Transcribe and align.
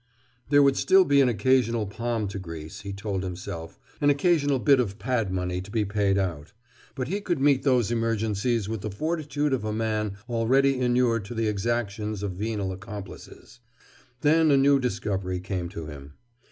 There 0.49 0.63
would 0.63 0.77
still 0.77 1.05
be 1.05 1.21
an 1.21 1.29
occasional 1.29 1.85
palm 1.85 2.27
to 2.29 2.39
grease, 2.39 2.81
he 2.81 2.91
told 2.91 3.21
himself, 3.21 3.77
an 4.01 4.09
occasional 4.09 4.57
bit 4.57 4.79
of 4.79 4.97
pad 4.97 5.31
money 5.31 5.61
to 5.61 5.69
be 5.69 5.85
paid 5.85 6.17
out. 6.17 6.53
But 6.95 7.07
he 7.07 7.21
could 7.21 7.37
meet 7.39 7.61
those 7.61 7.91
emergencies 7.91 8.67
with 8.67 8.81
the 8.81 8.89
fortitude 8.89 9.53
of 9.53 9.63
a 9.63 9.71
man 9.71 10.17
already 10.27 10.79
inured 10.79 11.23
to 11.25 11.35
the 11.35 11.47
exactions 11.47 12.23
of 12.23 12.31
venal 12.31 12.71
accomplices. 12.71 13.59
Then 14.21 14.49
a 14.49 14.57
new 14.57 14.79
discovery 14.79 15.39
came 15.39 15.69
to 15.69 15.85
him. 15.85 16.13